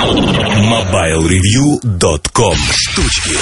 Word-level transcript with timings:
MobileReview.com 0.00 2.56
Штучки 2.72 3.36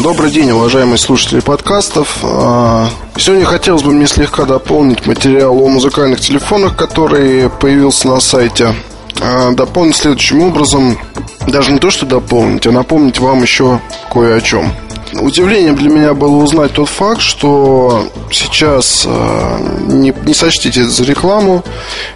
Добрый 0.00 0.30
день, 0.30 0.50
уважаемые 0.50 0.98
слушатели 0.98 1.40
подкастов. 1.40 2.18
А, 2.22 2.90
сегодня 3.16 3.46
хотелось 3.46 3.82
бы 3.82 3.92
мне 3.92 4.06
слегка 4.06 4.44
дополнить 4.44 5.06
материал 5.06 5.58
о 5.58 5.68
музыкальных 5.68 6.20
телефонах, 6.20 6.76
который 6.76 7.48
появился 7.48 8.08
на 8.08 8.20
сайте. 8.20 8.74
А, 9.22 9.52
дополнить 9.52 9.96
следующим 9.96 10.42
образом. 10.42 10.98
Даже 11.48 11.72
не 11.72 11.78
то, 11.78 11.90
что 11.90 12.04
дополнить, 12.04 12.66
а 12.66 12.70
напомнить 12.70 13.18
вам 13.18 13.40
еще 13.40 13.80
кое 14.12 14.36
о 14.36 14.42
чем. 14.42 14.74
Удивлением 15.20 15.76
для 15.76 15.90
меня 15.90 16.14
было 16.14 16.36
узнать 16.42 16.72
тот 16.72 16.88
факт, 16.88 17.20
что 17.20 18.08
сейчас 18.30 19.04
э, 19.06 19.58
не, 19.88 20.14
не 20.24 20.32
сочтите 20.32 20.80
это 20.80 20.90
за 20.90 21.04
рекламу, 21.04 21.62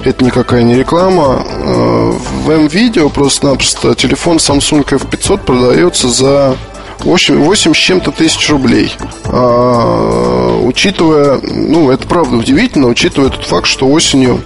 это 0.03 0.25
никакая 0.25 0.63
не 0.63 0.75
реклама. 0.75 1.45
Э, 1.47 2.13
в 2.45 2.51
М-видео 2.51 3.11
просто-напросто 3.11 3.95
телефон 3.95 4.39
Samsung 4.39 4.85
F500 4.85 5.45
продается 5.45 6.09
за 6.09 6.57
8, 7.01 7.37
8 7.37 7.75
с 7.75 7.77
чем-то 7.77 8.11
тысяч 8.13 8.49
рублей. 8.49 8.95
А, 9.25 10.59
учитывая, 10.63 11.39
ну, 11.43 11.91
это 11.91 12.07
правда 12.07 12.37
удивительно, 12.37 12.89
учитывая 12.89 13.29
тот 13.29 13.45
факт, 13.45 13.67
что 13.67 13.87
осенью 13.87 14.43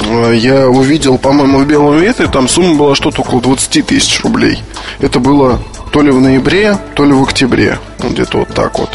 э, 0.00 0.34
я 0.36 0.68
увидел, 0.68 1.16
по-моему, 1.16 1.60
в 1.60 1.66
белом 1.66 1.98
ветре, 1.98 2.26
там 2.26 2.48
сумма 2.48 2.76
была 2.76 2.94
что-то 2.94 3.22
около 3.22 3.40
20 3.40 3.86
тысяч 3.86 4.20
рублей. 4.22 4.62
Это 5.00 5.18
было 5.18 5.60
то 5.96 6.02
ли 6.02 6.10
в 6.10 6.20
ноябре, 6.20 6.76
то 6.94 7.06
ли 7.06 7.14
в 7.14 7.22
октябре. 7.22 7.78
Ну, 8.02 8.10
где-то 8.10 8.40
вот 8.40 8.48
так 8.48 8.78
вот. 8.78 8.90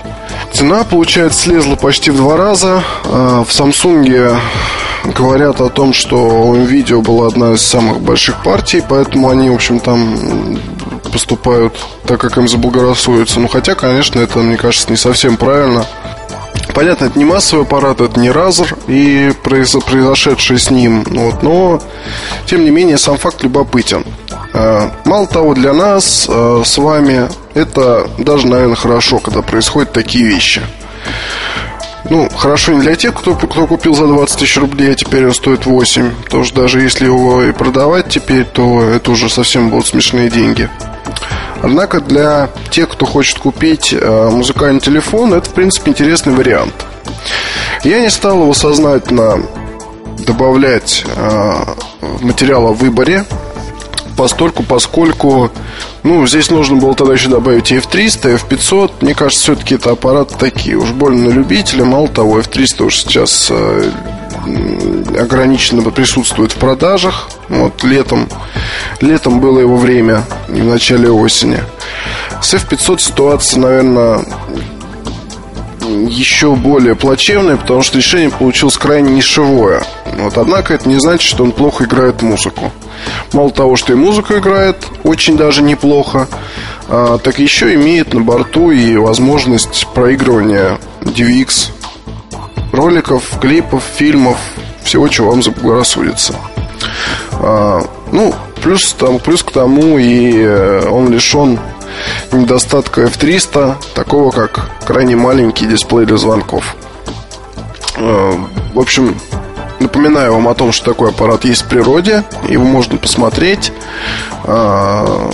Цена, 0.54 0.84
получается, 0.84 1.42
слезла 1.42 1.76
почти 1.76 2.12
в 2.12 2.18
два 2.18 2.38
раза. 2.38 2.84
А, 3.06 3.44
в 3.44 3.50
Samsung 3.50 4.40
говорят 5.06 5.62
о 5.62 5.70
том, 5.70 5.94
что 5.94 6.18
у 6.18 6.56
NVIDIA 6.56 7.02
была 7.02 7.30
одна 7.30 7.54
из 7.54 7.64
самых 7.64 8.02
больших 8.02 8.44
партий, 8.44 8.84
поэтому 8.88 9.32
они, 9.32 9.50
в 9.50 9.56
общем, 9.56 9.80
там 9.80 10.60
поступают 11.12 11.74
так, 12.06 12.22
как 12.22 12.38
им 12.38 12.48
заблагорассудится. 12.48 13.40
Ну, 13.40 13.48
хотя, 13.48 13.74
конечно, 13.74 14.20
это, 14.20 14.38
мне 14.38 14.58
кажется, 14.58 14.92
не 14.92 14.96
совсем 14.96 15.38
правильно. 15.38 15.88
Понятно, 16.76 17.06
это 17.06 17.18
не 17.18 17.26
массовый 17.26 17.66
аппарат, 17.66 18.00
это 18.00 18.20
не 18.20 18.30
Razer 18.30 18.78
и 18.88 19.34
произошедшее 19.42 20.60
с 20.60 20.70
ним. 20.70 21.04
Вот, 21.06 21.42
но, 21.42 21.82
тем 22.46 22.64
не 22.64 22.70
менее, 22.70 23.00
сам 23.00 23.18
факт 23.18 23.42
любопытен. 23.42 24.06
Э, 24.54 24.90
мало 25.06 25.28
того, 25.28 25.54
для 25.54 25.74
нас 25.74 26.28
э, 26.30 26.64
с 26.66 26.78
вами 26.78 27.30
это 27.54 28.10
даже, 28.18 28.48
наверное, 28.48 28.76
хорошо, 28.76 29.20
когда 29.20 29.42
происходят 29.42 29.94
такие 29.94 30.26
вещи. 30.26 30.62
Ну, 32.10 32.28
хорошо 32.36 32.74
не 32.74 32.82
для 32.82 32.96
тех, 32.96 33.14
кто, 33.14 33.36
кто 33.36 33.68
купил 33.68 33.96
за 33.96 34.08
20 34.08 34.40
тысяч 34.40 34.58
рублей, 34.58 34.92
а 34.92 34.96
теперь 34.96 35.26
он 35.28 35.34
стоит 35.34 35.66
8. 35.66 36.12
Потому 36.26 36.44
что 36.44 36.62
даже 36.62 36.82
если 36.82 37.06
его 37.06 37.44
и 37.44 37.52
продавать 37.54 38.10
теперь, 38.10 38.44
то 38.44 38.82
это 38.82 39.12
уже 39.12 39.30
совсем 39.30 39.70
будут 39.70 39.88
смешные 39.88 40.30
деньги. 40.30 40.70
Однако 41.62 42.02
для 42.02 42.50
тех, 42.72 42.90
кто 42.90 43.06
хочет 43.06 43.40
купить 43.40 43.94
э, 43.94 44.30
музыкальный 44.30 44.82
телефон, 44.82 45.34
это, 45.34 45.50
в 45.50 45.54
принципе, 45.54 45.92
интересный 45.92 46.34
вариант. 46.34 46.74
Я 47.84 48.00
не 48.00 48.10
стал 48.10 48.42
его 48.42 48.54
сознательно 48.54 49.44
добавлять 50.26 51.06
э, 51.16 51.54
материала 52.22 52.74
в 52.74 52.80
выборе 52.80 53.26
постольку, 54.16 54.64
поскольку, 54.64 55.52
ну, 56.04 56.26
здесь 56.28 56.50
нужно 56.50 56.78
было 56.78 56.94
тогда 56.96 57.14
еще 57.14 57.30
добавить 57.30 57.72
и 57.72 57.78
F300, 57.78 58.34
и 58.34 58.38
F500. 58.38 58.92
Мне 59.02 59.16
кажется, 59.16 59.44
все-таки 59.44 59.76
это 59.76 59.92
аппараты 59.92 60.36
такие, 60.38 60.78
уж 60.78 60.90
больно 60.90 61.30
на 61.30 61.34
любителя. 61.34 61.86
Мало 61.86 62.08
того, 62.08 62.40
F300 62.40 62.84
уж 62.84 62.98
сейчас 62.98 63.48
э, 63.50 63.92
ограниченно 65.20 65.90
присутствует 65.90 66.52
в 66.52 66.58
продажах. 66.58 67.30
Вот 67.50 67.84
летом, 67.84 68.28
летом 69.02 69.40
было 69.40 69.60
его 69.60 69.78
время, 69.78 70.24
и 70.50 70.62
в 70.62 70.66
начале 70.66 71.10
осени. 71.10 71.60
С 72.42 72.54
F500 72.54 73.00
ситуация, 73.00 73.60
наверное, 73.60 74.26
еще 76.08 76.56
более 76.56 76.96
плачевное, 76.96 77.58
потому 77.58 77.82
что 77.82 77.98
решение 77.98 78.30
получилось 78.30 78.78
крайне 78.78 79.12
нишевое. 79.12 79.84
Вот, 80.18 80.38
однако 80.38 80.74
это 80.74 80.88
не 80.88 81.00
значит, 81.00 81.22
что 81.22 81.44
он 81.44 81.52
плохо 81.52 81.84
играет 81.84 82.22
музыку. 82.22 82.72
Мало 83.34 83.52
того, 83.52 83.76
что 83.76 83.94
и 83.94 83.96
музыка 83.96 84.40
играет 84.40 84.78
очень 85.04 85.38
даже 85.38 85.62
неплохо, 85.62 86.28
а, 86.88 87.18
так 87.18 87.40
еще 87.40 87.74
имеет 87.76 88.14
на 88.14 88.22
борту 88.22 88.72
и 88.72 88.98
возможность 88.98 89.88
проигрывания 89.94 90.78
DVX 91.02 91.70
роликов, 92.72 93.40
клипов, 93.40 93.84
фильмов, 93.96 94.38
всего, 94.84 95.08
чего 95.08 95.32
вам 95.32 95.44
заблагорассудится. 95.44 96.36
А, 97.34 97.82
ну, 98.12 98.34
плюс, 98.62 98.94
там, 98.94 99.20
плюс 99.20 99.44
к 99.44 99.52
тому 99.52 99.98
и 99.98 100.38
э, 100.38 100.88
он 100.90 101.10
лишен 101.10 101.60
недостатка 102.32 103.04
F300, 103.04 103.76
такого 103.94 104.32
как 104.32 104.70
крайне 104.86 105.16
маленький 105.16 105.66
дисплей 105.66 106.06
для 106.06 106.18
звонков. 106.18 106.76
Э, 107.98 108.34
в 108.74 108.80
общем, 108.80 109.16
напоминаю 109.82 110.34
вам 110.34 110.48
о 110.48 110.54
том, 110.54 110.72
что 110.72 110.92
такой 110.92 111.10
аппарат 111.10 111.46
есть 111.46 111.64
в 111.64 111.68
природе, 111.68 112.24
его 112.48 112.64
можно 112.64 112.98
посмотреть 112.98 113.72
э, 114.46 115.32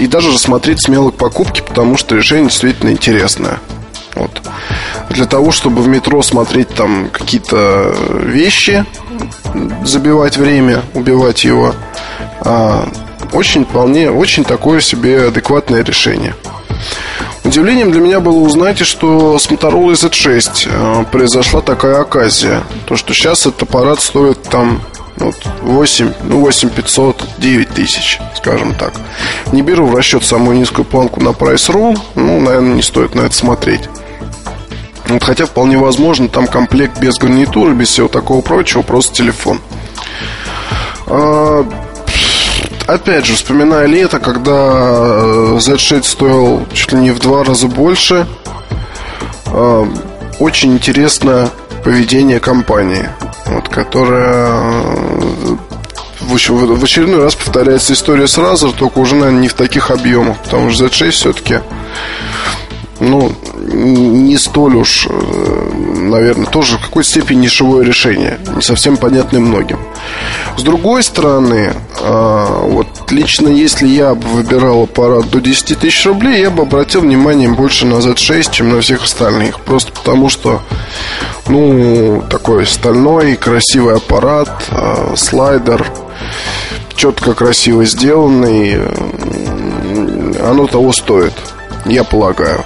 и 0.00 0.06
даже 0.06 0.32
рассмотреть 0.32 0.82
смело 0.82 1.10
к 1.10 1.16
покупке, 1.16 1.62
потому 1.62 1.96
что 1.96 2.16
решение 2.16 2.48
действительно 2.48 2.90
интересное. 2.90 3.60
Вот. 4.14 4.42
Для 5.10 5.26
того, 5.26 5.50
чтобы 5.50 5.82
в 5.82 5.88
метро 5.88 6.22
смотреть 6.22 6.68
там 6.68 7.08
какие-то 7.10 7.94
вещи, 8.22 8.84
забивать 9.84 10.36
время, 10.36 10.82
убивать 10.94 11.44
его, 11.44 11.74
э, 12.44 12.84
очень 13.32 13.64
вполне, 13.64 14.10
очень 14.10 14.44
такое 14.44 14.80
себе 14.80 15.28
адекватное 15.28 15.82
решение. 15.82 16.34
Удивлением 17.44 17.92
для 17.92 18.00
меня 18.00 18.20
было 18.20 18.38
узнать, 18.38 18.78
что 18.78 19.38
с 19.38 19.48
Motorola 19.48 19.92
Z6 19.92 20.68
э, 20.70 21.04
произошла 21.12 21.60
такая 21.60 22.00
оказия. 22.00 22.62
То, 22.86 22.96
что 22.96 23.12
сейчас 23.12 23.40
этот 23.40 23.64
аппарат 23.64 24.00
стоит 24.00 24.42
там 24.42 24.80
вот 25.16 25.36
8, 25.62 26.12
ну 26.24 26.40
8 26.40 26.70
500, 26.70 27.24
9 27.38 27.68
тысяч, 27.68 28.18
скажем 28.36 28.74
так. 28.74 28.94
Не 29.52 29.60
беру 29.60 29.86
в 29.86 29.94
расчет 29.94 30.24
самую 30.24 30.56
низкую 30.56 30.86
планку 30.86 31.20
на 31.20 31.28
Price.ru, 31.28 31.98
ну, 32.14 32.40
наверное, 32.40 32.76
не 32.76 32.82
стоит 32.82 33.14
на 33.14 33.20
это 33.20 33.34
смотреть. 33.34 33.82
Вот, 35.08 35.22
хотя 35.22 35.44
вполне 35.44 35.76
возможно, 35.76 36.28
там 36.28 36.46
комплект 36.46 36.98
без 36.98 37.18
гарнитуры, 37.18 37.74
без 37.74 37.90
всего 37.90 38.08
такого 38.08 38.40
прочего, 38.40 38.80
просто 38.80 39.14
телефон. 39.14 39.60
А, 41.06 41.66
опять 42.86 43.26
же, 43.26 43.34
вспоминая 43.34 43.86
лето, 43.86 44.18
когда 44.18 44.52
э, 44.52 45.56
Z6 45.56 46.02
стоил 46.02 46.66
чуть 46.72 46.92
ли 46.92 46.98
не 46.98 47.10
в 47.10 47.18
два 47.18 47.44
раза 47.44 47.68
больше, 47.68 48.26
э, 49.46 49.86
очень 50.38 50.72
интересное 50.72 51.50
поведение 51.82 52.40
компании, 52.40 53.08
вот, 53.46 53.68
которая 53.68 54.50
э, 54.50 55.56
в 56.20 56.34
очередной 56.34 57.22
раз 57.22 57.34
повторяется 57.34 57.92
история 57.92 58.26
с 58.26 58.38
Razer, 58.38 58.74
только 58.76 58.98
уже, 58.98 59.14
наверное, 59.14 59.42
не 59.42 59.48
в 59.48 59.54
таких 59.54 59.90
объемах, 59.90 60.38
потому 60.38 60.70
что 60.70 60.86
Z6 60.86 61.10
все-таки 61.10 61.60
ну, 63.00 63.32
не 63.74 64.36
столь 64.36 64.76
уж, 64.76 65.06
э, 65.08 65.70
наверное, 66.00 66.46
тоже 66.46 66.78
в 66.78 66.82
какой-то 66.82 67.08
степени 67.08 67.42
нишевое 67.42 67.84
решение, 67.84 68.38
не 68.54 68.62
совсем 68.62 68.96
понятное 68.96 69.40
многим. 69.40 69.78
С 70.56 70.62
другой 70.62 71.02
стороны, 71.02 71.72
э, 72.00 72.46
вот 72.62 72.86
лично 73.10 73.48
если 73.48 73.86
я 73.86 74.14
бы 74.14 74.26
выбирал 74.28 74.84
аппарат 74.84 75.30
до 75.30 75.40
10 75.40 75.78
тысяч 75.78 76.06
рублей, 76.06 76.40
я 76.40 76.50
бы 76.50 76.62
обратил 76.62 77.00
внимание 77.00 77.48
больше 77.48 77.86
на 77.86 77.94
Z6, 77.94 78.50
чем 78.50 78.70
на 78.70 78.80
всех 78.80 79.04
остальных. 79.04 79.60
Просто 79.60 79.92
потому 79.92 80.28
что, 80.28 80.62
ну, 81.48 82.22
такой 82.30 82.66
стальной, 82.66 83.36
красивый 83.36 83.96
аппарат, 83.96 84.64
э, 84.70 85.14
слайдер, 85.16 85.86
четко, 86.96 87.34
красиво 87.34 87.84
сделанный, 87.84 88.78
оно 90.42 90.66
того 90.66 90.92
стоит, 90.92 91.34
я 91.86 92.04
полагаю. 92.04 92.64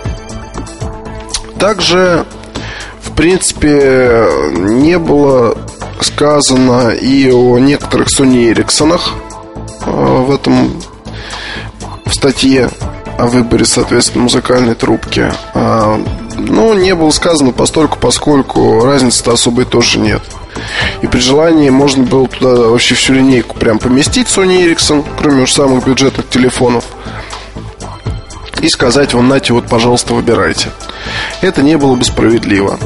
Также, 1.59 2.25
в 3.03 3.13
принципе, 3.13 4.29
не 4.57 4.99
было 4.99 5.57
сказано 6.01 6.91
и 6.91 7.31
о 7.31 7.59
некоторых 7.59 8.09
Sony 8.09 8.53
Ericsson 8.53 8.99
э, 9.87 9.91
в 9.91 10.33
этом 10.33 10.81
в 12.07 12.15
статье 12.15 12.71
о 13.19 13.27
выборе, 13.27 13.65
соответственно, 13.65 14.25
музыкальной 14.25 14.77
трубки. 14.77 15.33
А, 15.53 16.01
но 16.39 16.75
не 16.75 16.95
было 16.95 17.11
сказано 17.11 17.51
постольку, 17.51 17.99
поскольку 17.99 18.85
разницы-то 18.85 19.33
особой 19.33 19.65
тоже 19.65 19.99
нет. 19.99 20.23
И 21.03 21.09
при 21.09 21.19
желании 21.19 21.71
можно 21.71 22.05
было 22.05 22.29
туда 22.29 22.69
вообще 22.69 22.95
всю 22.95 23.15
линейку 23.15 23.57
прям 23.57 23.79
поместить 23.79 24.29
Sony 24.29 24.65
Ericsson, 24.65 25.05
кроме 25.19 25.43
уж 25.43 25.53
самых 25.53 25.85
бюджетных 25.85 26.29
телефонов 26.29 26.85
и 28.61 28.69
сказать 28.69 29.15
вам, 29.15 29.29
нате, 29.29 29.53
вот, 29.53 29.67
пожалуйста, 29.67 30.15
выбирайте. 30.15 30.69
Это 31.41 31.63
не 31.63 31.77
было 31.77 31.95
бы 31.95 32.05
справедливо. 32.05 32.79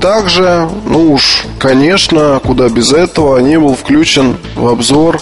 Также, 0.00 0.68
ну 0.84 1.12
уж, 1.12 1.44
конечно, 1.58 2.40
куда 2.44 2.68
без 2.68 2.92
этого, 2.92 3.38
не 3.38 3.58
был 3.58 3.74
включен 3.74 4.36
в 4.54 4.66
обзор 4.68 5.20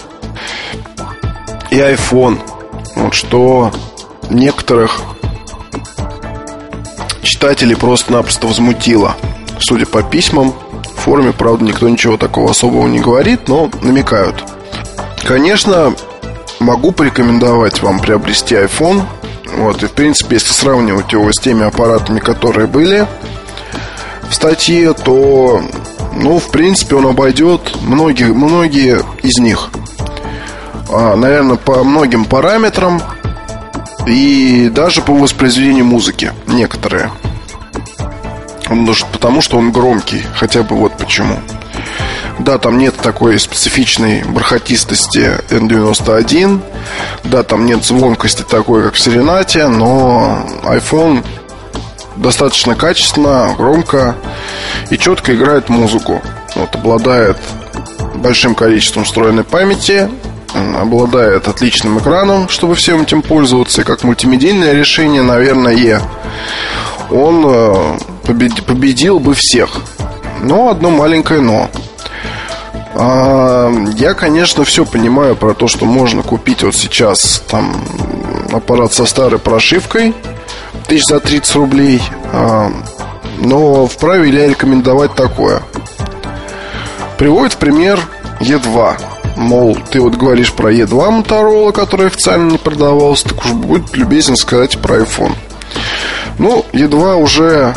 и 1.69 1.77
iPhone. 1.77 2.39
Вот 2.95 3.13
что 3.13 3.71
некоторых 4.29 5.01
читателей 7.23 7.75
просто-напросто 7.75 8.47
возмутило. 8.47 9.15
Судя 9.59 9.85
по 9.85 10.03
письмам, 10.03 10.53
в 10.95 11.01
форуме, 11.01 11.31
правда, 11.31 11.63
никто 11.63 11.87
ничего 11.87 12.17
такого 12.17 12.51
особого 12.51 12.87
не 12.87 12.99
говорит, 12.99 13.47
но 13.47 13.69
намекают. 13.81 14.43
Конечно, 15.23 15.93
могу 16.59 16.91
порекомендовать 16.91 17.81
вам 17.81 17.99
приобрести 17.99 18.55
iPhone. 18.55 19.03
Вот, 19.57 19.83
и 19.83 19.87
в 19.87 19.91
принципе, 19.93 20.35
если 20.35 20.51
сравнивать 20.51 21.13
его 21.13 21.31
с 21.31 21.39
теми 21.39 21.63
аппаратами, 21.65 22.19
которые 22.19 22.67
были 22.67 23.07
в 24.29 24.33
статье, 24.33 24.93
то, 24.93 25.61
ну, 26.13 26.39
в 26.39 26.51
принципе, 26.51 26.95
он 26.95 27.07
обойдет 27.07 27.75
многие, 27.83 28.33
многие 28.33 29.01
из 29.23 29.39
них. 29.39 29.69
А, 30.91 31.15
наверное, 31.15 31.55
по 31.55 31.83
многим 31.83 32.25
параметрам 32.25 33.01
и 34.05 34.69
даже 34.73 35.01
по 35.01 35.13
воспроизведению 35.13 35.85
музыки 35.85 36.33
некоторые. 36.47 37.11
Потому 39.11 39.41
что 39.41 39.57
он 39.57 39.71
громкий, 39.71 40.23
хотя 40.35 40.63
бы 40.63 40.75
вот 40.75 40.97
почему. 40.97 41.37
Да, 42.39 42.57
там 42.57 42.77
нет 42.77 42.95
такой 42.95 43.39
специфичной 43.39 44.23
бархатистости 44.23 45.39
N91. 45.49 46.61
Да, 47.23 47.43
там 47.43 47.65
нет 47.65 47.83
звонкости 47.83 48.43
такой, 48.43 48.83
как 48.83 48.95
в 48.95 48.99
Серенате, 48.99 49.67
но 49.67 50.45
iPhone 50.63 51.23
достаточно 52.17 52.75
качественно, 52.75 53.53
громко 53.57 54.15
и 54.89 54.97
четко 54.97 55.35
играет 55.35 55.69
музыку. 55.69 56.21
Вот, 56.55 56.75
обладает 56.75 57.37
большим 58.15 58.55
количеством 58.55 59.03
встроенной 59.05 59.43
памяти, 59.43 60.09
обладает 60.79 61.47
отличным 61.47 61.99
экраном, 61.99 62.49
чтобы 62.49 62.75
всем 62.75 63.01
этим 63.01 63.21
пользоваться. 63.21 63.81
И 63.81 63.85
как 63.85 64.03
мультимедийное 64.03 64.73
решение, 64.73 65.21
наверное, 65.21 66.01
он 67.09 67.45
э, 67.45 67.97
победил 68.25 69.19
бы 69.19 69.33
всех. 69.33 69.69
Но 70.41 70.69
одно 70.69 70.89
маленькое 70.91 71.41
но. 71.41 71.69
А, 72.97 73.69
я, 73.97 74.13
конечно, 74.13 74.63
все 74.63 74.85
понимаю 74.85 75.35
про 75.35 75.53
то, 75.53 75.67
что 75.67 75.85
можно 75.85 76.23
купить 76.23 76.63
вот 76.63 76.75
сейчас 76.75 77.43
там 77.49 77.75
аппарат 78.53 78.93
со 78.93 79.05
старой 79.05 79.37
прошивкой 79.37 80.13
тысяч 80.87 81.05
за 81.05 81.19
30 81.19 81.55
рублей. 81.55 82.01
А, 82.31 82.71
но 83.39 83.85
вправе 83.85 84.31
ли 84.31 84.41
я 84.41 84.47
рекомендовать 84.47 85.13
такое? 85.13 85.61
Приводит 87.17 87.53
в 87.53 87.57
пример 87.57 87.99
E2. 88.39 88.95
Мол, 89.35 89.77
ты 89.91 89.99
вот 89.99 90.15
говоришь 90.15 90.53
про 90.53 90.71
E2 90.71 90.87
Motorola, 90.87 91.73
который 91.73 92.07
официально 92.07 92.51
не 92.51 92.57
продавался, 92.57 93.29
так 93.29 93.43
уж 93.43 93.51
будет 93.51 93.95
любезен 93.97 94.37
сказать 94.37 94.77
про 94.77 94.99
iPhone. 94.99 95.33
Ну, 96.39 96.65
E2 96.71 97.15
уже 97.15 97.75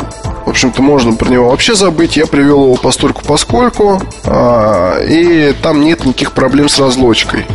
в 0.49 0.51
общем-то, 0.51 0.81
можно 0.81 1.13
про 1.13 1.29
него 1.29 1.51
вообще 1.51 1.75
забыть. 1.75 2.17
Я 2.17 2.25
привел 2.25 2.63
его 2.63 2.75
постольку 2.75 3.21
поскольку, 3.23 4.01
а, 4.23 4.99
и 4.99 5.53
там 5.61 5.81
нет 5.81 6.05
никаких 6.05 6.31
проблем 6.31 6.69
с 6.69 6.79
разлочкой. 6.79 7.45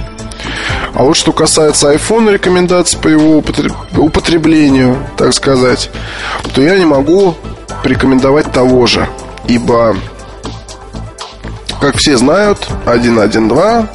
А 0.95 1.03
вот 1.03 1.17
что 1.17 1.33
касается 1.33 1.93
iPhone 1.93 2.33
рекомендаций 2.33 2.97
по 3.01 3.09
его 3.09 3.43
употреблению, 3.97 4.97
так 5.17 5.35
сказать, 5.35 5.91
то 6.55 6.63
я 6.63 6.79
не 6.79 6.85
могу 6.85 7.35
порекомендовать 7.83 8.53
того 8.53 8.87
же. 8.87 9.09
Ибо, 9.49 9.97
как 11.81 11.97
все 11.97 12.17
знают, 12.17 12.69
1.1.2, 12.87 13.89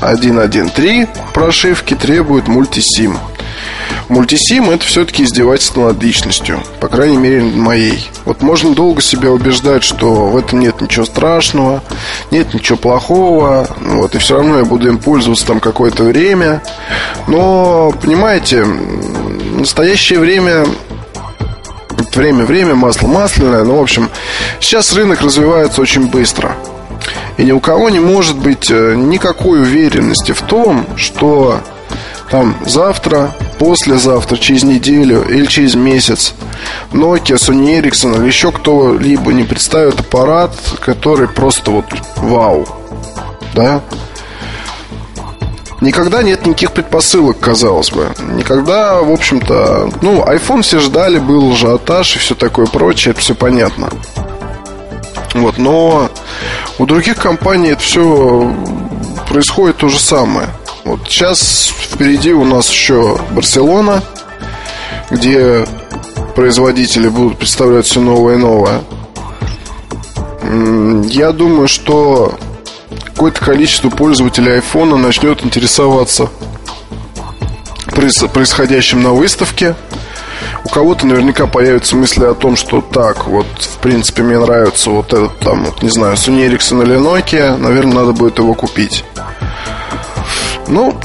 1.1.3 0.00 1.08
прошивки 1.34 1.94
требуют 1.94 2.48
мультисим. 2.48 3.18
Мультисим 4.10 4.70
это 4.70 4.84
все-таки 4.84 5.22
издевательство 5.22 5.86
над 5.86 6.02
личностью, 6.02 6.60
по 6.80 6.88
крайней 6.88 7.16
мере 7.16 7.42
моей. 7.42 8.10
Вот 8.24 8.42
можно 8.42 8.74
долго 8.74 9.00
себя 9.00 9.30
убеждать, 9.30 9.84
что 9.84 10.26
в 10.26 10.36
этом 10.36 10.58
нет 10.58 10.80
ничего 10.80 11.04
страшного, 11.04 11.80
нет 12.32 12.52
ничего 12.52 12.76
плохого, 12.76 13.68
вот, 13.80 14.16
и 14.16 14.18
все 14.18 14.34
равно 14.34 14.58
я 14.58 14.64
буду 14.64 14.88
им 14.88 14.98
пользоваться 14.98 15.46
там 15.46 15.60
какое-то 15.60 16.02
время. 16.02 16.60
Но, 17.28 17.92
понимаете, 18.02 18.64
настоящее 18.64 20.18
время 20.18 20.66
время, 22.16 22.44
время, 22.44 22.74
масло 22.74 23.06
масляное. 23.06 23.62
Ну, 23.62 23.76
в 23.76 23.80
общем, 23.80 24.10
сейчас 24.58 24.92
рынок 24.92 25.20
развивается 25.20 25.80
очень 25.82 26.08
быстро. 26.08 26.56
И 27.36 27.44
ни 27.44 27.52
у 27.52 27.60
кого 27.60 27.88
не 27.90 28.00
может 28.00 28.36
быть 28.36 28.72
э, 28.72 28.96
никакой 28.96 29.60
уверенности 29.62 30.32
в 30.32 30.40
том, 30.42 30.84
что 30.96 31.60
там 32.30 32.56
завтра, 32.64 33.34
послезавтра, 33.58 34.36
через 34.36 34.62
неделю 34.62 35.22
или 35.28 35.46
через 35.46 35.74
месяц 35.74 36.34
Nokia, 36.92 37.36
Sony 37.36 37.80
Ericsson 37.80 38.16
или 38.18 38.26
еще 38.26 38.52
кто-либо 38.52 39.32
не 39.32 39.42
представит 39.42 39.98
аппарат, 40.00 40.54
который 40.80 41.26
просто 41.26 41.72
вот 41.72 41.86
вау. 42.16 42.66
Да? 43.54 43.82
Никогда 45.80 46.22
нет 46.22 46.46
никаких 46.46 46.72
предпосылок, 46.72 47.40
казалось 47.40 47.90
бы. 47.90 48.12
Никогда, 48.34 49.00
в 49.00 49.10
общем-то, 49.10 49.90
ну, 50.02 50.22
iPhone 50.22 50.62
все 50.62 50.78
ждали, 50.78 51.18
был 51.18 51.52
ажиотаж 51.52 52.16
и 52.16 52.18
все 52.18 52.34
такое 52.34 52.66
прочее, 52.66 53.12
это 53.12 53.20
все 53.20 53.34
понятно. 53.34 53.88
Вот, 55.34 55.58
но 55.58 56.10
у 56.78 56.86
других 56.86 57.16
компаний 57.16 57.70
это 57.70 57.80
все 57.80 58.54
происходит 59.28 59.78
то 59.78 59.88
же 59.88 59.98
самое. 59.98 60.48
Вот 60.90 61.02
сейчас 61.06 61.72
впереди 61.92 62.32
у 62.32 62.44
нас 62.44 62.68
еще 62.68 63.16
Барселона, 63.30 64.02
где 65.08 65.64
производители 66.34 67.06
будут 67.06 67.38
представлять 67.38 67.86
все 67.86 68.00
новое 68.00 68.34
и 68.34 68.38
новое. 68.38 68.80
Я 71.08 71.30
думаю, 71.30 71.68
что 71.68 72.34
какое-то 73.04 73.38
количество 73.38 73.88
пользователей 73.88 74.54
айфона 74.54 74.96
начнет 74.96 75.44
интересоваться 75.44 76.28
происходящим 78.32 79.00
на 79.00 79.10
выставке. 79.10 79.76
У 80.64 80.70
кого-то 80.70 81.06
наверняка 81.06 81.46
появятся 81.46 81.94
мысли 81.94 82.24
о 82.24 82.34
том, 82.34 82.56
что 82.56 82.80
так, 82.80 83.28
вот, 83.28 83.46
в 83.46 83.78
принципе, 83.78 84.24
мне 84.24 84.40
нравится 84.40 84.90
вот 84.90 85.12
этот 85.12 85.38
там, 85.38 85.66
вот, 85.66 85.84
не 85.84 85.90
знаю, 85.90 86.16
Sony 86.16 86.48
Ericsson 86.48 86.82
или 86.82 86.96
Nokia, 86.96 87.56
наверное, 87.58 87.94
надо 87.94 88.12
будет 88.12 88.38
его 88.38 88.54
купить. 88.54 89.04
Ну, 90.70 90.96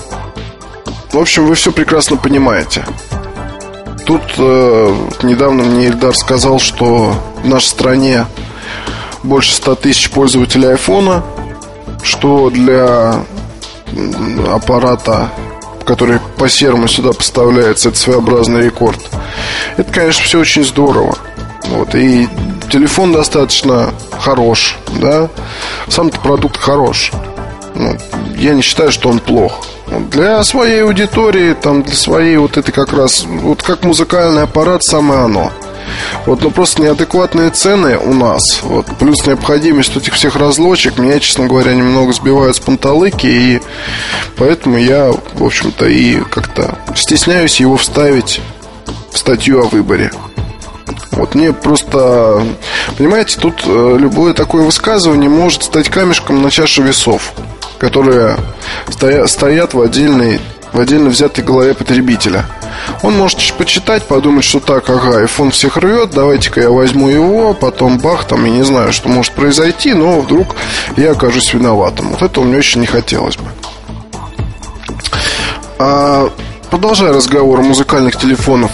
в 1.11 1.17
общем, 1.17 1.47
вы 1.47 1.55
все 1.55 1.71
прекрасно 1.71 2.17
понимаете. 2.17 2.85
Тут 4.05 4.21
э, 4.37 4.95
недавно 5.23 5.63
мне 5.63 5.87
Ильдар 5.87 6.15
сказал, 6.15 6.59
что 6.59 7.15
в 7.43 7.47
нашей 7.47 7.65
стране 7.65 8.27
больше 9.23 9.53
100 9.53 9.75
тысяч 9.75 10.11
пользователей 10.11 10.69
айфона, 10.69 11.23
что 12.03 12.51
для 12.51 13.25
аппарата, 14.51 15.31
который 15.83 16.19
по 16.37 16.47
серому 16.47 16.87
сюда 16.87 17.13
поставляется, 17.13 17.89
это 17.89 17.97
своеобразный 17.97 18.61
рекорд. 18.61 18.99
Это, 19.77 19.91
конечно, 19.91 20.23
все 20.23 20.39
очень 20.39 20.63
здорово. 20.63 21.17
Вот, 21.69 21.95
и 21.95 22.29
телефон 22.69 23.13
достаточно 23.13 23.89
хорош, 24.19 24.77
да. 25.01 25.29
Сам-то 25.87 26.19
продукт 26.19 26.57
хорош. 26.57 27.11
Ну, 27.73 27.97
я 28.37 28.53
не 28.53 28.61
считаю, 28.61 28.91
что 28.91 29.09
он 29.09 29.19
плох. 29.19 29.65
Для 30.11 30.43
своей 30.43 30.83
аудитории, 30.83 31.53
там, 31.53 31.83
для 31.83 31.95
своей 31.95 32.37
вот 32.37 32.57
этой 32.57 32.71
как 32.71 32.93
раз, 32.93 33.25
вот 33.25 33.61
как 33.61 33.83
музыкальный 33.83 34.43
аппарат, 34.43 34.83
самое 34.83 35.21
оно. 35.21 35.51
Вот, 36.25 36.41
но 36.41 36.49
просто 36.49 36.81
неадекватные 36.81 37.51
цены 37.51 37.97
у 37.97 38.13
нас, 38.13 38.61
вот, 38.63 38.87
плюс 38.97 39.25
необходимость 39.27 39.95
этих 39.95 40.13
всех 40.15 40.35
разлочек, 40.35 40.97
меня, 40.97 41.19
честно 41.19 41.45
говоря, 41.45 41.73
немного 41.73 42.11
сбивают 42.11 42.55
с 42.55 42.59
панталыки, 42.59 43.27
и 43.27 43.61
поэтому 44.35 44.77
я, 44.77 45.11
в 45.11 45.43
общем-то, 45.43 45.85
и 45.85 46.21
как-то 46.21 46.79
стесняюсь 46.95 47.59
его 47.59 47.77
вставить 47.77 48.41
в 49.11 49.17
статью 49.17 49.61
о 49.61 49.67
выборе. 49.67 50.11
Вот 51.11 51.35
мне 51.35 51.53
просто, 51.53 52.43
понимаете, 52.97 53.39
тут 53.39 53.63
э, 53.65 53.97
любое 53.97 54.33
такое 54.33 54.63
высказывание 54.63 55.29
может 55.29 55.63
стать 55.63 55.89
камешком 55.89 56.41
на 56.41 56.51
чаше 56.51 56.81
весов 56.81 57.33
которые 57.77 58.37
стоят 58.87 59.73
в 59.73 59.81
отдельной 59.81 60.39
в 60.75 60.79
отдельно 60.79 61.09
взятой 61.09 61.41
голове 61.41 61.73
потребителя. 61.73 62.45
Он 63.01 63.17
может 63.17 63.53
почитать, 63.53 64.03
подумать, 64.03 64.43
что 64.43 64.59
так, 64.59 64.89
ага, 64.89 65.23
iPhone 65.23 65.51
всех 65.51 65.77
рвет, 65.77 66.11
давайте-ка 66.11 66.59
я 66.59 66.69
возьму 66.69 67.07
его, 67.07 67.53
потом 67.53 67.97
бах, 67.97 68.25
там, 68.25 68.43
я 68.43 68.51
не 68.51 68.63
знаю, 68.63 68.91
что 68.91 69.07
может 69.07 69.31
произойти, 69.31 69.93
но 69.93 70.19
вдруг 70.19 70.55
я 70.97 71.11
окажусь 71.11 71.53
виноватым. 71.53 72.09
Вот 72.09 72.21
этого 72.21 72.43
мне 72.43 72.57
очень 72.57 72.81
не 72.81 72.87
хотелось 72.87 73.37
бы. 73.37 73.45
А, 75.79 76.29
продолжая 76.69 77.13
разговор 77.13 77.59
о 77.59 77.63
музыкальных 77.63 78.17
телефонах, 78.17 78.71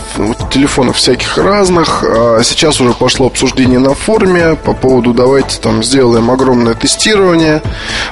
телефонах 0.51 0.95
всяких 0.95 1.37
разных, 1.37 2.03
а 2.03 2.41
сейчас 2.43 2.81
уже 2.81 2.93
пошло 2.93 3.27
обсуждение 3.27 3.79
на 3.79 3.93
форуме 3.93 4.55
по 4.55 4.73
поводу 4.73 5.13
давайте 5.13 5.59
там 5.59 5.83
сделаем 5.83 6.29
огромное 6.31 6.73
тестирование, 6.73 7.61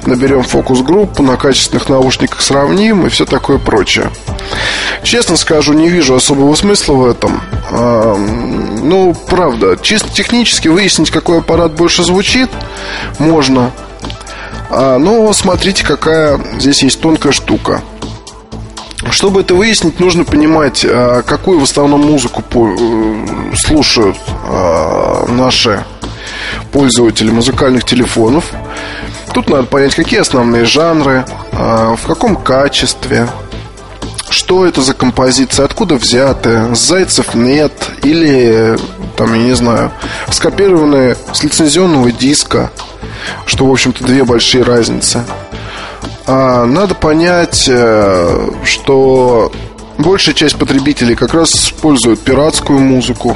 наберем 0.05 0.43
фокус-группу, 0.43 1.23
на 1.23 1.37
качественных 1.37 1.89
наушниках 1.89 2.41
сравним 2.41 3.05
и 3.05 3.09
все 3.09 3.25
такое 3.25 3.57
прочее. 3.57 4.09
Честно 5.03 5.37
скажу, 5.37 5.73
не 5.73 5.89
вижу 5.89 6.15
особого 6.15 6.55
смысла 6.55 6.93
в 6.93 7.05
этом. 7.05 7.41
А, 7.71 8.15
ну, 8.15 9.15
правда, 9.27 9.77
чисто 9.81 10.09
технически 10.09 10.67
выяснить, 10.67 11.11
какой 11.11 11.39
аппарат 11.39 11.73
больше 11.73 12.03
звучит, 12.03 12.49
можно. 13.17 13.71
А, 14.69 14.97
но 14.97 15.31
смотрите, 15.33 15.85
какая 15.85 16.39
здесь 16.59 16.83
есть 16.83 17.01
тонкая 17.01 17.31
штука. 17.31 17.81
Чтобы 19.11 19.41
это 19.41 19.55
выяснить, 19.55 19.99
нужно 19.99 20.25
понимать, 20.25 20.85
а, 20.87 21.21
какую 21.21 21.59
в 21.59 21.63
основном 21.63 22.01
музыку 22.01 22.43
э, 22.53 23.55
слушают 23.55 24.17
а, 24.45 25.25
наши 25.27 25.83
пользователи 26.71 27.31
музыкальных 27.31 27.85
телефонов. 27.85 28.51
Тут 29.33 29.49
надо 29.49 29.63
понять, 29.63 29.95
какие 29.95 30.19
основные 30.19 30.65
жанры, 30.65 31.23
в 31.51 31.99
каком 32.07 32.35
качестве, 32.35 33.27
что 34.29 34.65
это 34.65 34.81
за 34.81 34.93
композиция, 34.93 35.65
откуда 35.65 35.95
взятая, 35.95 36.73
зайцев 36.75 37.33
нет, 37.35 37.73
или, 38.03 38.77
там, 39.17 39.33
я 39.33 39.43
не 39.43 39.53
знаю, 39.53 39.91
скопированные 40.31 41.15
с 41.33 41.43
лицензионного 41.43 42.11
диска, 42.11 42.71
что, 43.45 43.65
в 43.65 43.71
общем-то, 43.71 44.03
две 44.03 44.23
большие 44.23 44.63
разницы. 44.63 45.23
А, 46.31 46.65
надо 46.65 46.93
понять, 46.93 47.65
э, 47.67 48.51
что 48.63 49.51
большая 49.97 50.35
часть 50.35 50.59
потребителей 50.59 51.15
как 51.15 51.33
раз 51.33 51.55
используют 51.55 52.19
пиратскую 52.19 52.77
музыку, 52.77 53.35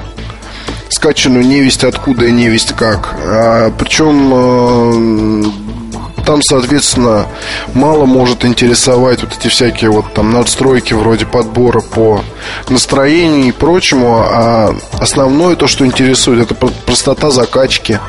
скачанную 0.89 1.43
невесть 1.43 1.83
откуда 1.83 2.27
и 2.27 2.31
невесть 2.31 2.73
как. 2.73 3.15
А, 3.25 3.71
причем 3.79 4.31
э, 4.31 6.23
там, 6.23 6.43
соответственно, 6.43 7.25
мало 7.73 8.05
может 8.05 8.45
интересовать 8.45 9.23
вот 9.23 9.35
эти 9.39 9.47
всякие 9.47 9.89
вот 9.89 10.13
там 10.13 10.31
настройки 10.31 10.93
вроде 10.93 11.25
подбора 11.25 11.81
по 11.81 12.23
настроению 12.69 13.47
и 13.47 13.51
прочему, 13.51 14.19
а 14.19 14.75
основное 14.99 15.55
то, 15.55 15.65
что 15.65 15.83
интересует, 15.83 16.41
это 16.41 16.53
простота 16.53 17.31
закачки. 17.31 17.99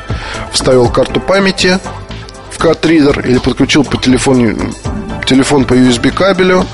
Вставил 0.53 0.89
карту 0.89 1.19
памяти, 1.19 1.79
в 2.55 2.57
картридер 2.57 3.19
или 3.19 3.37
подключил 3.37 3.83
по 3.83 3.97
телефону, 3.97 4.55
телефон 5.25 5.65
по 5.65 5.73
USB 5.73 6.09
кабелю, 6.11 6.65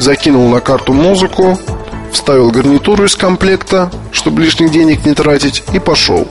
закинул 0.00 0.48
на 0.48 0.60
карту 0.60 0.92
музыку, 0.92 1.56
вставил 2.12 2.50
гарнитуру 2.50 3.04
из 3.04 3.14
комплекта, 3.14 3.88
чтобы 4.10 4.42
лишних 4.42 4.72
денег 4.72 5.06
не 5.06 5.14
тратить, 5.14 5.62
и 5.72 5.78
пошел. 5.78 6.26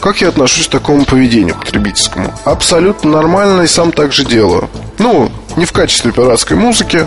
Как 0.00 0.20
я 0.20 0.28
отношусь 0.28 0.68
к 0.68 0.70
такому 0.70 1.06
поведению 1.06 1.54
потребительскому? 1.54 2.34
Абсолютно 2.44 3.10
нормально 3.10 3.62
и 3.62 3.66
сам 3.66 3.90
так 3.90 4.12
же 4.12 4.26
делаю. 4.26 4.68
Ну, 4.98 5.32
не 5.56 5.64
в 5.64 5.72
качестве 5.72 6.12
пиратской 6.12 6.58
музыки, 6.58 7.06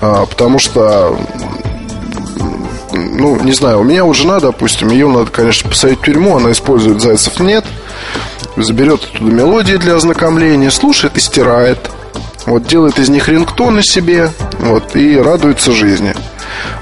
а, 0.00 0.26
потому 0.26 0.58
что 0.58 1.16
ну, 2.92 3.40
не 3.40 3.52
знаю, 3.52 3.80
у 3.80 3.84
меня 3.84 4.04
у 4.04 4.12
жена, 4.12 4.40
допустим, 4.40 4.90
ее 4.90 5.08
надо, 5.08 5.30
конечно, 5.30 5.70
посадить 5.70 6.00
в 6.00 6.04
тюрьму, 6.04 6.36
она 6.36 6.50
использует 6.50 7.00
зайцев 7.00 7.38
нет, 7.38 7.64
заберет 8.56 9.04
оттуда 9.04 9.30
мелодии 9.32 9.76
для 9.76 9.96
ознакомления, 9.96 10.70
слушает 10.70 11.16
и 11.16 11.20
стирает. 11.20 11.90
Вот 12.46 12.66
делает 12.66 12.98
из 12.98 13.08
них 13.08 13.28
рингтоны 13.28 13.82
себе, 13.82 14.30
вот, 14.58 14.96
и 14.96 15.18
радуется 15.18 15.72
жизни. 15.72 16.14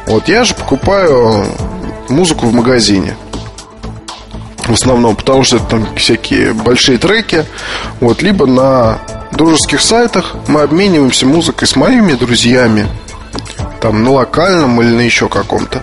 Вот 0.06 0.28
я 0.28 0.44
же 0.44 0.54
покупаю 0.54 1.46
музыку 2.08 2.46
в 2.46 2.54
магазине. 2.54 3.16
В 4.66 4.72
основном, 4.72 5.16
потому 5.16 5.44
что 5.44 5.56
это 5.56 5.66
там 5.66 5.94
всякие 5.96 6.52
большие 6.52 6.98
треки. 6.98 7.44
Вот, 8.00 8.22
либо 8.22 8.46
на 8.46 8.98
дружеских 9.32 9.80
сайтах 9.80 10.36
мы 10.46 10.62
обмениваемся 10.62 11.26
музыкой 11.26 11.66
с 11.66 11.74
моими 11.74 12.12
друзьями. 12.12 12.86
Там 13.80 14.02
на 14.04 14.10
локальном 14.10 14.80
или 14.82 14.90
на 14.90 15.00
еще 15.00 15.28
каком-то. 15.28 15.82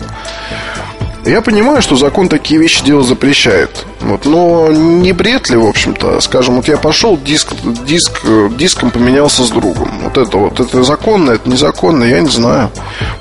Я 1.26 1.42
понимаю, 1.42 1.82
что 1.82 1.96
закон 1.96 2.30
такие 2.30 2.60
вещи 2.60 2.86
делать 2.86 3.08
запрещает. 3.08 3.86
Вот, 4.02 4.26
но 4.26 4.72
не 4.72 5.12
бред 5.12 5.50
ли, 5.50 5.58
в 5.58 5.66
общем-то? 5.66 6.22
Скажем, 6.22 6.58
вот 6.58 6.68
я 6.68 6.78
пошел, 6.78 7.18
диск, 7.18 7.54
диск, 7.86 8.22
диском 8.56 8.92
поменялся 8.92 9.44
с 9.44 9.50
другом. 9.50 9.90
Вот 10.04 10.18
это 10.18 10.38
вот, 10.38 10.60
это 10.60 10.84
законно, 10.84 11.32
это 11.32 11.50
незаконно, 11.50 12.04
я 12.04 12.20
не 12.20 12.30
знаю. 12.30 12.70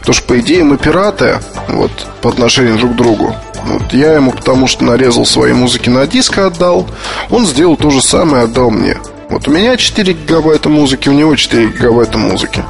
Потому 0.00 0.14
что, 0.14 0.26
по 0.26 0.38
идее, 0.38 0.64
мы 0.64 0.76
пираты 0.76 1.38
вот, 1.68 1.90
по 2.20 2.28
отношению 2.28 2.76
друг 2.76 2.92
к 2.92 2.96
другу. 2.96 3.34
Вот 3.64 3.94
я 3.94 4.12
ему, 4.12 4.32
потому 4.32 4.66
что 4.66 4.84
нарезал 4.84 5.24
свои 5.24 5.54
музыки 5.54 5.88
на 5.88 6.06
диск 6.06 6.36
отдал, 6.36 6.86
он 7.30 7.46
сделал 7.46 7.78
то 7.78 7.88
же 7.88 8.02
самое 8.02 8.42
и 8.42 8.44
отдал 8.44 8.70
мне. 8.70 8.98
Вот 9.30 9.48
у 9.48 9.50
меня 9.50 9.78
4 9.78 10.12
гигабайта 10.12 10.68
музыки, 10.68 11.08
у 11.08 11.12
него 11.12 11.34
4 11.34 11.68
гигабайта 11.68 12.18
музыки, 12.18 12.62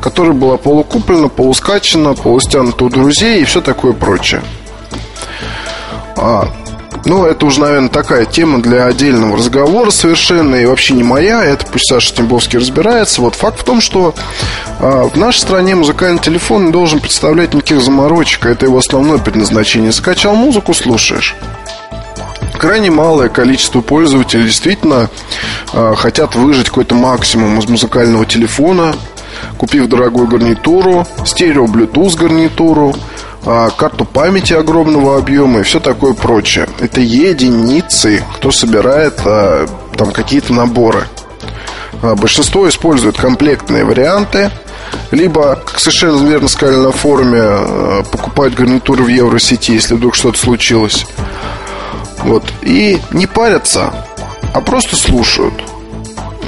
которая 0.00 0.32
была 0.32 0.56
полукуплена, 0.56 1.28
полускачена, 1.28 2.14
полустянута 2.14 2.84
у 2.84 2.88
друзей 2.88 3.42
и 3.42 3.44
все 3.44 3.60
такое 3.60 3.92
прочее. 3.92 4.42
А, 6.16 6.48
ну, 7.06 7.24
это 7.24 7.46
уже, 7.46 7.60
наверное, 7.60 7.88
такая 7.88 8.24
тема 8.24 8.60
для 8.60 8.86
отдельного 8.86 9.36
разговора 9.36 9.90
совершенно 9.90 10.56
и 10.56 10.66
вообще 10.66 10.94
не 10.94 11.04
моя. 11.04 11.44
Это 11.44 11.64
пусть 11.66 11.88
Саша 11.88 12.14
Тимбовский 12.14 12.58
разбирается. 12.58 13.20
Вот 13.20 13.36
факт 13.36 13.60
в 13.60 13.64
том, 13.64 13.80
что 13.80 14.12
э, 14.80 15.08
в 15.12 15.16
нашей 15.16 15.38
стране 15.38 15.76
музыкальный 15.76 16.18
телефон 16.18 16.66
не 16.66 16.72
должен 16.72 16.98
представлять 16.98 17.54
никаких 17.54 17.80
заморочек. 17.80 18.46
Это 18.46 18.66
его 18.66 18.78
основное 18.78 19.18
предназначение. 19.18 19.92
Скачал 19.92 20.34
музыку, 20.34 20.74
слушаешь. 20.74 21.36
Крайне 22.58 22.90
малое 22.90 23.28
количество 23.28 23.82
пользователей 23.82 24.44
действительно 24.44 25.08
э, 25.72 25.94
хотят 25.96 26.34
выжить 26.34 26.70
какой-то 26.70 26.96
максимум 26.96 27.58
из 27.60 27.68
музыкального 27.68 28.26
телефона, 28.26 28.96
купив 29.58 29.88
дорогую 29.88 30.26
гарнитуру, 30.26 31.06
стерео 31.24 31.64
Bluetooth 31.66 32.16
гарнитуру, 32.16 32.94
а, 33.44 33.70
карту 33.70 34.04
памяти 34.04 34.54
огромного 34.54 35.18
объема 35.18 35.60
и 35.60 35.62
все 35.62 35.78
такое 35.78 36.14
прочее. 36.14 36.68
Это 36.80 37.00
единицы, 37.00 38.24
кто 38.34 38.50
собирает 38.50 39.20
а, 39.24 39.66
там 39.96 40.10
какие-то 40.10 40.52
наборы. 40.52 41.04
А, 42.02 42.16
большинство 42.16 42.68
используют 42.68 43.16
комплектные 43.16 43.84
варианты, 43.84 44.50
либо, 45.12 45.56
как 45.64 45.78
совершенно 45.78 46.26
верно 46.26 46.48
сказали 46.48 46.76
на 46.76 46.90
форуме, 46.90 48.04
покупают 48.10 48.54
гарнитуры 48.54 49.04
в 49.04 49.08
Евросети, 49.08 49.72
если 49.72 49.94
вдруг 49.94 50.16
что-то 50.16 50.38
случилось. 50.38 51.06
Вот. 52.24 52.42
И 52.62 52.98
не 53.12 53.28
парятся, 53.28 53.92
а 54.52 54.60
просто 54.60 54.96
слушают. 54.96 55.54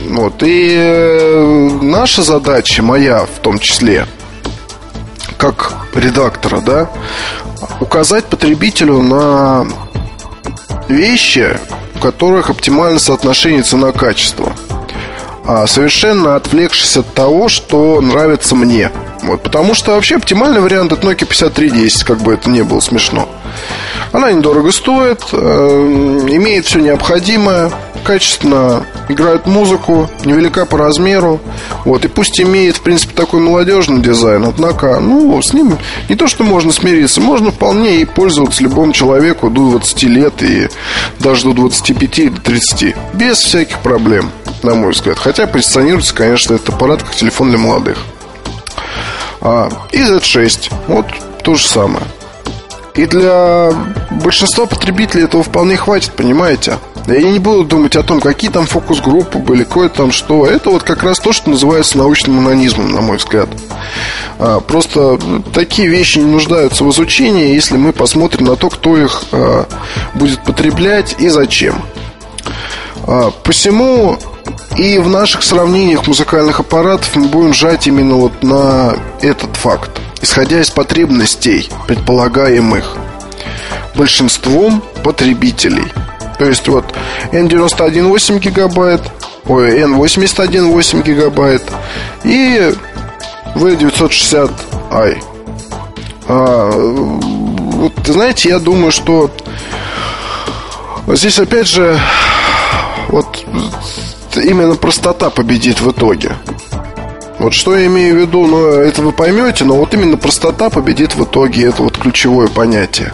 Вот. 0.06 0.42
И 0.42 0.74
э, 0.76 1.68
наша 1.82 2.22
задача, 2.22 2.82
моя 2.82 3.26
в 3.26 3.40
том 3.40 3.58
числе– 3.58 4.06
как 5.38 5.72
редактора, 5.94 6.60
да, 6.60 6.90
указать 7.80 8.26
потребителю 8.26 9.00
на 9.00 9.66
вещи, 10.88 11.56
у 11.94 11.98
которых 12.00 12.50
оптимальное 12.50 12.98
соотношение 12.98 13.62
цена-качество. 13.62 14.52
А 15.46 15.66
совершенно 15.66 16.36
отвлекшись 16.36 16.98
от 16.98 17.14
того, 17.14 17.48
что 17.48 18.00
нравится 18.02 18.54
мне. 18.54 18.90
Вот, 19.22 19.42
потому 19.42 19.74
что 19.74 19.92
вообще 19.92 20.16
оптимальный 20.16 20.60
вариант 20.60 20.92
это 20.92 21.06
Nokia 21.06 21.24
5310, 21.24 22.04
как 22.04 22.18
бы 22.18 22.34
это 22.34 22.50
ни 22.50 22.60
было 22.60 22.80
смешно. 22.80 23.28
Она 24.12 24.32
недорого 24.32 24.72
стоит, 24.72 25.20
э, 25.32 25.36
имеет 26.28 26.66
все 26.66 26.80
необходимое, 26.80 27.70
качественно 28.04 28.86
играет 29.08 29.46
музыку, 29.46 30.08
невелика 30.24 30.64
по 30.64 30.78
размеру. 30.78 31.40
Вот, 31.84 32.04
и 32.04 32.08
пусть 32.08 32.40
имеет, 32.40 32.76
в 32.76 32.80
принципе, 32.80 33.14
такой 33.14 33.40
молодежный 33.40 34.00
дизайн, 34.00 34.44
однако, 34.44 34.98
ну, 35.00 35.40
с 35.42 35.52
ним 35.52 35.76
не 36.08 36.16
то, 36.16 36.26
что 36.26 36.44
можно 36.44 36.72
смириться, 36.72 37.20
можно 37.20 37.50
вполне 37.50 38.00
и 38.00 38.04
пользоваться 38.04 38.62
любому 38.62 38.92
человеку 38.92 39.50
до 39.50 39.70
20 39.72 40.02
лет 40.04 40.42
и 40.42 40.68
даже 41.18 41.44
до 41.44 41.52
25 41.52 42.18
или 42.18 42.30
30. 42.30 42.96
Без 43.14 43.38
всяких 43.38 43.78
проблем, 43.80 44.30
на 44.62 44.74
мой 44.74 44.92
взгляд. 44.92 45.18
Хотя 45.18 45.46
позиционируется, 45.46 46.14
конечно, 46.14 46.54
этот 46.54 46.70
аппарат 46.70 47.02
как 47.02 47.14
телефон 47.14 47.50
для 47.50 47.58
молодых. 47.58 47.98
А, 49.40 49.68
и 49.92 49.98
Z6, 49.98 50.72
вот 50.88 51.06
то 51.42 51.54
же 51.54 51.66
самое. 51.66 52.04
И 52.98 53.06
для 53.06 53.70
большинства 54.10 54.66
потребителей 54.66 55.22
этого 55.22 55.44
вполне 55.44 55.76
хватит, 55.76 56.14
понимаете? 56.14 56.78
Я 57.06 57.30
не 57.30 57.38
буду 57.38 57.62
думать 57.62 57.94
о 57.94 58.02
том, 58.02 58.20
какие 58.20 58.50
там 58.50 58.66
фокус-группы 58.66 59.38
были, 59.38 59.62
кое 59.62 59.88
там 59.88 60.10
что. 60.10 60.44
Это 60.44 60.70
вот 60.70 60.82
как 60.82 61.04
раз 61.04 61.20
то, 61.20 61.32
что 61.32 61.48
называется 61.48 61.96
научным 61.96 62.40
анонизмом, 62.40 62.90
на 62.90 63.00
мой 63.00 63.18
взгляд. 63.18 63.48
А, 64.40 64.58
просто 64.58 65.16
такие 65.54 65.86
вещи 65.86 66.18
не 66.18 66.24
нуждаются 66.24 66.82
в 66.82 66.90
изучении, 66.90 67.54
если 67.54 67.76
мы 67.76 67.92
посмотрим 67.92 68.46
на 68.46 68.56
то, 68.56 68.68
кто 68.68 68.96
их 68.96 69.22
а, 69.30 69.66
будет 70.14 70.42
потреблять 70.42 71.14
и 71.20 71.28
зачем. 71.28 71.80
А, 73.06 73.30
посему 73.44 74.18
и 74.76 74.98
в 74.98 75.08
наших 75.08 75.44
сравнениях 75.44 76.08
музыкальных 76.08 76.58
аппаратов 76.58 77.14
мы 77.14 77.28
будем 77.28 77.54
жать 77.54 77.86
именно 77.86 78.16
вот 78.16 78.42
на 78.42 78.96
этот 79.22 79.54
факт. 79.54 79.92
Исходя 80.22 80.60
из 80.60 80.70
потребностей 80.70 81.68
предполагаемых 81.86 82.96
большинством 83.94 84.82
потребителей. 85.02 85.92
То 86.38 86.44
есть 86.44 86.68
вот 86.68 86.84
N91 87.32 88.08
8 88.08 88.38
гигабайт, 88.38 89.00
ой, 89.46 89.80
N81 89.80 90.70
8 90.72 91.02
гигабайт 91.02 91.62
и 92.24 92.72
V960i. 93.54 95.22
А, 96.28 96.70
вот, 96.70 97.92
знаете, 98.06 98.50
я 98.50 98.58
думаю, 98.58 98.92
что 98.92 99.30
здесь 101.08 101.38
опять 101.38 101.66
же 101.66 101.98
вот 103.08 103.44
именно 104.36 104.76
простота 104.76 105.30
победит 105.30 105.80
в 105.80 105.90
итоге. 105.90 106.36
Вот 107.38 107.54
что 107.54 107.76
я 107.76 107.86
имею 107.86 108.16
в 108.16 108.20
виду, 108.20 108.46
ну, 108.46 108.66
это 108.66 109.02
вы 109.02 109.12
поймете, 109.12 109.64
но 109.64 109.76
вот 109.76 109.94
именно 109.94 110.16
простота 110.16 110.70
победит 110.70 111.14
в 111.14 111.22
итоге, 111.24 111.68
это 111.68 111.84
вот 111.84 111.96
ключевое 111.96 112.48
понятие. 112.48 113.12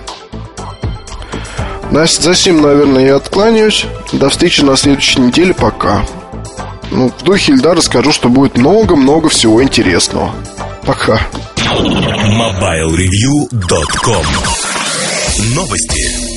За 1.90 2.35
сим, 2.35 2.61
наверное, 2.61 3.07
я 3.07 3.16
откланяюсь. 3.16 3.87
До 4.12 4.28
встречи 4.28 4.61
на 4.62 4.76
следующей 4.76 5.21
неделе. 5.21 5.54
Пока. 5.54 6.04
Ну, 6.90 7.12
в 7.16 7.23
духе 7.23 7.52
льда 7.52 7.75
расскажу, 7.75 8.12
что 8.12 8.28
будет 8.28 8.59
много-много 8.59 9.28
всего 9.28 9.62
интересного. 9.62 10.35
Пока. 10.85 11.21
MobileReview.com 11.66 14.26
Новости. 15.54 16.34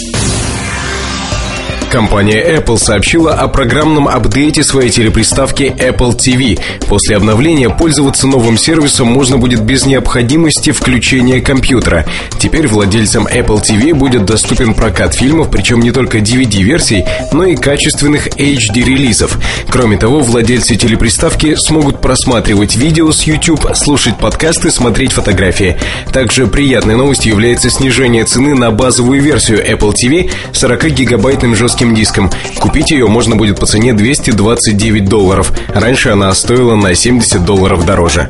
Компания 1.89 2.58
Apple 2.58 2.77
сообщила 2.77 3.34
о 3.34 3.48
программном 3.48 4.10
апдейте 4.10 4.62
своей 4.62 4.89
телеприставки 4.89 5.63
Apple 5.63 6.17
TV. 6.17 6.60
После 6.88 7.15
обновления 7.15 7.70
пользоваться 7.70 8.27
новым 8.27 8.58
сервисом 8.58 9.08
можно 9.08 9.38
будет 9.38 9.62
без 9.62 9.86
необходимости 9.86 10.72
включения 10.72 11.39
компьютера. 11.39 12.06
Теперь 12.39 12.67
владельцам 12.67 13.25
Apple 13.25 13.62
TV 13.62 13.94
будет 13.94 14.25
доступен 14.25 14.74
прокат 14.74 15.15
фильмов, 15.15 15.50
причем 15.50 15.79
не 15.79 15.91
только 15.91 16.17
DVD-версий, 16.17 17.06
но 17.32 17.46
и 17.46 17.56
качественных 17.56 18.27
HD-релизов. 18.38 19.38
Кроме 19.70 19.98
того, 19.98 20.20
владельцы 20.20 20.75
телеприставки 20.75 21.56
смогут 21.56 22.01
просматривать 22.01 22.75
видео 22.75 23.12
с 23.13 23.24
YouTube, 23.24 23.65
слушать 23.75 24.17
подкасты, 24.17 24.72
смотреть 24.72 25.13
фотографии. 25.13 25.77
Также 26.12 26.48
приятной 26.48 26.96
новостью 26.96 27.32
является 27.32 27.70
снижение 27.70 28.25
цены 28.25 28.56
на 28.56 28.72
базовую 28.72 29.22
версию 29.22 29.65
Apple 29.65 29.94
TV 29.94 30.29
40-гигабайтным 30.51 31.56
жестким 31.56 31.76
жестким 31.77 31.93
диском. 31.93 32.31
Купить 32.60 32.89
ее 32.89 33.07
можно 33.07 33.36
будет 33.36 33.60
по 33.60 33.67
цене 33.67 33.93
229 33.93 35.07
долларов. 35.07 35.51
Раньше 35.67 36.10
она 36.10 36.34
стоила 36.34 36.75
на 36.75 36.96
70 36.96 37.46
долларов 37.46 37.86
дороже. 37.86 38.29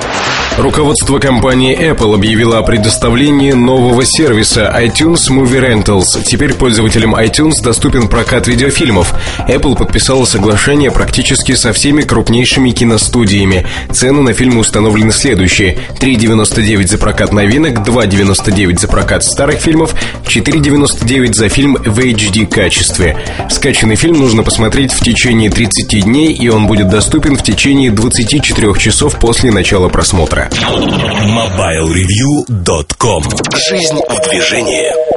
Руководство 0.57 1.19
компании 1.19 1.77
Apple 1.77 2.15
объявило 2.15 2.57
о 2.57 2.63
предоставлении 2.63 3.51
нового 3.51 4.03
сервиса 4.03 4.73
iTunes 4.77 5.29
Movie 5.29 5.61
Rentals. 5.61 6.23
Теперь 6.25 6.55
пользователям 6.55 7.15
iTunes 7.15 7.63
доступен 7.63 8.07
прокат 8.07 8.47
видеофильмов. 8.47 9.13
Apple 9.47 9.77
подписала 9.77 10.25
соглашение 10.25 10.91
практически 10.91 11.53
со 11.53 11.71
всеми 11.73 12.01
крупнейшими 12.01 12.71
киностудиями. 12.71 13.65
Цены 13.93 14.21
на 14.21 14.33
фильмы 14.33 14.61
установлены 14.61 15.11
следующие. 15.11 15.77
3,99 15.99 16.87
за 16.87 16.97
прокат 16.97 17.31
новинок, 17.31 17.87
2,99 17.87 18.79
за 18.79 18.87
прокат 18.87 19.23
старых 19.23 19.59
фильмов, 19.59 19.93
4,99 20.25 21.33
за 21.33 21.49
фильм 21.49 21.75
в 21.75 21.99
HD 21.99 22.45
качестве. 22.47 23.15
Скачанный 23.49 23.95
фильм 23.95 24.19
нужно 24.19 24.43
посмотреть 24.43 24.93
в 24.93 25.01
течение 25.01 25.49
30 25.49 26.03
дней, 26.03 26.33
и 26.33 26.49
он 26.49 26.67
будет 26.67 26.89
доступен 26.89 27.37
в 27.37 27.43
течение 27.43 27.91
24 27.91 28.73
часов 28.75 29.17
после 29.19 29.51
начала 29.51 29.89
просмотра. 29.89 30.49
MobileReview.com 30.51 33.23
Жизнь 33.69 33.99
в 34.09 34.29
движении 34.29 35.16